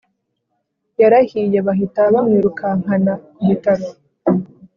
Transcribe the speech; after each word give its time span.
Yarahiye 1.01 1.57
bahita 1.67 2.01
bamwirukankana 2.13 3.13
ku 3.35 3.41
bitaro 3.49 3.87